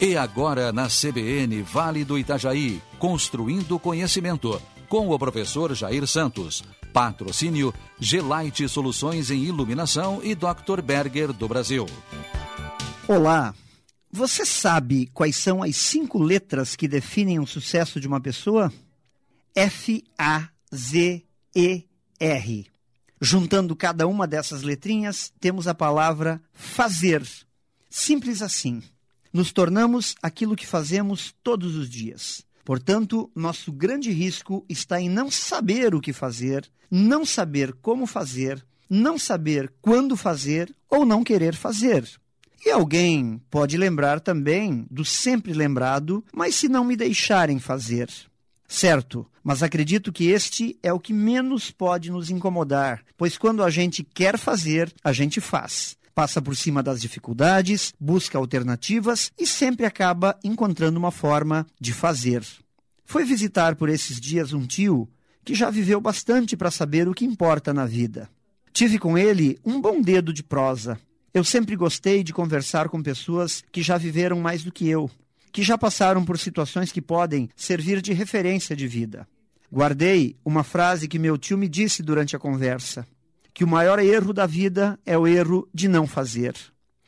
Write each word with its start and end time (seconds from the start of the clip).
E 0.00 0.16
agora 0.16 0.72
na 0.72 0.86
CBN 0.86 1.60
Vale 1.62 2.04
do 2.04 2.16
Itajaí, 2.16 2.80
construindo 3.00 3.80
conhecimento, 3.80 4.62
com 4.88 5.08
o 5.08 5.18
professor 5.18 5.74
Jair 5.74 6.06
Santos. 6.06 6.62
Patrocínio 6.92 7.74
Gelite 7.98 8.68
Soluções 8.68 9.28
em 9.32 9.42
Iluminação 9.42 10.20
e 10.22 10.36
Dr. 10.36 10.80
Berger 10.84 11.32
do 11.32 11.48
Brasil. 11.48 11.84
Olá, 13.08 13.52
você 14.08 14.46
sabe 14.46 15.10
quais 15.12 15.34
são 15.34 15.64
as 15.64 15.74
cinco 15.74 16.22
letras 16.22 16.76
que 16.76 16.86
definem 16.86 17.40
o 17.40 17.46
sucesso 17.46 17.98
de 17.98 18.06
uma 18.06 18.20
pessoa? 18.20 18.72
F-A-Z-E-R. 19.52 20.06
Juntando 23.20 23.74
cada 23.74 24.06
uma 24.06 24.28
dessas 24.28 24.62
letrinhas, 24.62 25.32
temos 25.40 25.66
a 25.66 25.74
palavra 25.74 26.40
fazer. 26.54 27.26
Simples 27.90 28.42
assim 28.42 28.80
nos 29.38 29.52
tornamos 29.52 30.16
aquilo 30.20 30.56
que 30.56 30.66
fazemos 30.66 31.32
todos 31.44 31.76
os 31.76 31.88
dias. 31.88 32.44
Portanto, 32.64 33.30
nosso 33.36 33.70
grande 33.70 34.10
risco 34.10 34.66
está 34.68 35.00
em 35.00 35.08
não 35.08 35.30
saber 35.30 35.94
o 35.94 36.00
que 36.00 36.12
fazer, 36.12 36.68
não 36.90 37.24
saber 37.24 37.72
como 37.74 38.04
fazer, 38.04 38.66
não 38.90 39.16
saber 39.16 39.72
quando 39.80 40.16
fazer 40.16 40.74
ou 40.90 41.04
não 41.06 41.22
querer 41.22 41.54
fazer. 41.54 42.04
E 42.66 42.68
alguém 42.68 43.40
pode 43.48 43.76
lembrar 43.76 44.18
também 44.18 44.84
do 44.90 45.04
sempre 45.04 45.52
lembrado, 45.52 46.24
mas 46.34 46.56
se 46.56 46.68
não 46.68 46.84
me 46.84 46.96
deixarem 46.96 47.60
fazer. 47.60 48.10
Certo, 48.66 49.24
mas 49.44 49.62
acredito 49.62 50.12
que 50.12 50.26
este 50.26 50.76
é 50.82 50.92
o 50.92 50.98
que 50.98 51.12
menos 51.12 51.70
pode 51.70 52.10
nos 52.10 52.28
incomodar, 52.28 53.04
pois 53.16 53.38
quando 53.38 53.62
a 53.62 53.70
gente 53.70 54.02
quer 54.02 54.36
fazer, 54.36 54.92
a 55.04 55.12
gente 55.12 55.40
faz 55.40 55.96
passa 56.18 56.42
por 56.42 56.56
cima 56.56 56.82
das 56.82 57.00
dificuldades, 57.00 57.94
busca 58.00 58.36
alternativas 58.36 59.30
e 59.38 59.46
sempre 59.46 59.86
acaba 59.86 60.36
encontrando 60.42 60.98
uma 60.98 61.12
forma 61.12 61.64
de 61.80 61.92
fazer. 61.92 62.44
Foi 63.04 63.24
visitar 63.24 63.76
por 63.76 63.88
esses 63.88 64.20
dias 64.20 64.52
um 64.52 64.66
tio 64.66 65.08
que 65.44 65.54
já 65.54 65.70
viveu 65.70 66.00
bastante 66.00 66.56
para 66.56 66.72
saber 66.72 67.06
o 67.06 67.14
que 67.14 67.24
importa 67.24 67.72
na 67.72 67.86
vida. 67.86 68.28
Tive 68.72 68.98
com 68.98 69.16
ele 69.16 69.60
um 69.64 69.80
bom 69.80 70.02
dedo 70.02 70.32
de 70.32 70.42
prosa. 70.42 70.98
Eu 71.32 71.44
sempre 71.44 71.76
gostei 71.76 72.24
de 72.24 72.32
conversar 72.32 72.88
com 72.88 73.00
pessoas 73.00 73.62
que 73.70 73.80
já 73.80 73.96
viveram 73.96 74.40
mais 74.40 74.64
do 74.64 74.72
que 74.72 74.88
eu, 74.88 75.08
que 75.52 75.62
já 75.62 75.78
passaram 75.78 76.24
por 76.24 76.36
situações 76.36 76.90
que 76.90 77.00
podem 77.00 77.48
servir 77.54 78.02
de 78.02 78.12
referência 78.12 78.74
de 78.74 78.88
vida. 78.88 79.24
Guardei 79.72 80.34
uma 80.44 80.64
frase 80.64 81.06
que 81.06 81.16
meu 81.16 81.38
tio 81.38 81.56
me 81.56 81.68
disse 81.68 82.02
durante 82.02 82.34
a 82.34 82.40
conversa 82.40 83.06
que 83.58 83.64
o 83.64 83.66
maior 83.66 83.98
erro 83.98 84.32
da 84.32 84.46
vida 84.46 84.96
é 85.04 85.18
o 85.18 85.26
erro 85.26 85.68
de 85.74 85.88
não 85.88 86.06
fazer. 86.06 86.54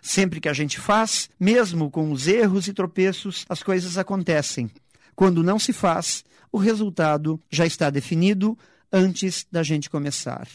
Sempre 0.02 0.40
que 0.40 0.48
a 0.48 0.52
gente 0.52 0.80
faz, 0.80 1.30
mesmo 1.38 1.88
com 1.92 2.10
os 2.10 2.26
erros 2.26 2.66
e 2.66 2.72
tropeços, 2.72 3.44
as 3.48 3.62
coisas 3.62 3.96
acontecem. 3.96 4.68
Quando 5.14 5.44
não 5.44 5.60
se 5.60 5.72
faz, 5.72 6.24
o 6.50 6.58
resultado 6.58 7.40
já 7.48 7.64
está 7.64 7.88
definido 7.88 8.58
antes 8.92 9.46
da 9.48 9.62
gente 9.62 9.88
começar. 9.88 10.48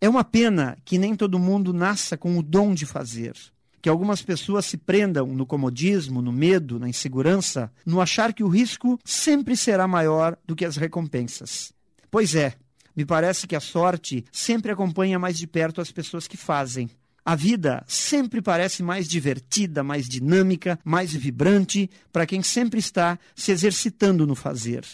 É 0.00 0.08
uma 0.08 0.24
pena 0.24 0.78
que 0.82 0.96
nem 0.96 1.14
todo 1.14 1.38
mundo 1.38 1.74
nasça 1.74 2.16
com 2.16 2.38
o 2.38 2.42
dom 2.42 2.72
de 2.72 2.86
fazer. 2.86 3.34
Que 3.82 3.90
algumas 3.90 4.22
pessoas 4.22 4.64
se 4.64 4.78
prendam 4.78 5.26
no 5.26 5.44
comodismo, 5.44 6.22
no 6.22 6.32
medo, 6.32 6.78
na 6.78 6.88
insegurança, 6.88 7.70
no 7.84 8.00
achar 8.00 8.32
que 8.32 8.42
o 8.42 8.48
risco 8.48 8.98
sempre 9.04 9.58
será 9.58 9.86
maior 9.86 10.38
do 10.46 10.56
que 10.56 10.64
as 10.64 10.78
recompensas. 10.78 11.70
Pois 12.10 12.34
é, 12.34 12.54
me 12.98 13.04
parece 13.04 13.46
que 13.46 13.54
a 13.54 13.60
sorte 13.60 14.24
sempre 14.32 14.72
acompanha 14.72 15.20
mais 15.20 15.38
de 15.38 15.46
perto 15.46 15.80
as 15.80 15.92
pessoas 15.92 16.26
que 16.26 16.36
fazem. 16.36 16.90
A 17.24 17.36
vida 17.36 17.84
sempre 17.86 18.42
parece 18.42 18.82
mais 18.82 19.06
divertida, 19.06 19.84
mais 19.84 20.08
dinâmica, 20.08 20.76
mais 20.84 21.12
vibrante 21.12 21.88
para 22.12 22.26
quem 22.26 22.42
sempre 22.42 22.80
está 22.80 23.16
se 23.36 23.52
exercitando 23.52 24.26
no 24.26 24.34
fazer. 24.34 24.84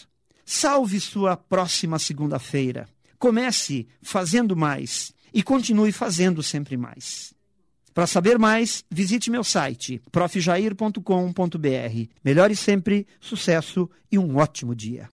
Salve 0.45 0.99
sua 0.99 1.35
próxima 1.35 1.97
segunda-feira. 1.97 2.87
Comece 3.17 3.87
fazendo 4.03 4.55
mais 4.55 5.11
e 5.33 5.41
continue 5.41 5.91
fazendo 5.91 6.43
sempre 6.43 6.77
mais. 6.77 7.33
Para 7.91 8.05
saber 8.05 8.37
mais, 8.37 8.85
visite 8.91 9.31
meu 9.31 9.43
site 9.43 9.99
profjair.com.br. 10.11 11.01
Melhore 12.23 12.55
sempre, 12.55 13.07
sucesso 13.19 13.89
e 14.11 14.19
um 14.19 14.37
ótimo 14.37 14.75
dia. 14.75 15.09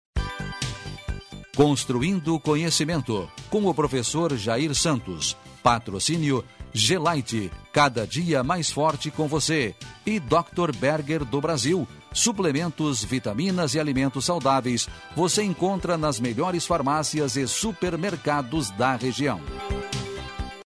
Construindo 1.55 2.41
Conhecimento, 2.41 3.31
com 3.51 3.67
o 3.67 3.75
professor 3.75 4.35
Jair 4.39 4.75
Santos. 4.75 5.37
Patrocínio 5.63 6.43
Gelite, 6.73 7.53
cada 7.71 8.07
dia 8.07 8.43
mais 8.43 8.71
forte 8.71 9.11
com 9.11 9.29
você. 9.29 9.75
E 10.07 10.19
Dr. 10.19 10.75
Berger 10.75 11.27
do 11.27 11.43
Brasil. 11.43 11.87
Suplementos, 12.11 13.05
vitaminas 13.05 13.75
e 13.75 13.81
alimentos 13.81 14.25
saudáveis 14.25 14.89
você 15.15 15.43
encontra 15.43 15.99
nas 15.99 16.19
melhores 16.19 16.65
farmácias 16.65 17.37
e 17.37 17.47
supermercados 17.47 18.71
da 18.71 18.97
região. 18.97 19.39